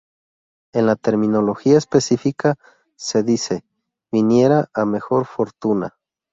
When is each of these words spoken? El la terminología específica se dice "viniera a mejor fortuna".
El 0.73 0.87
la 0.87 0.95
terminología 0.95 1.77
específica 1.77 2.55
se 2.95 3.21
dice 3.21 3.61
"viniera 4.11 4.67
a 4.73 4.83
mejor 4.83 5.27
fortuna". 5.27 5.95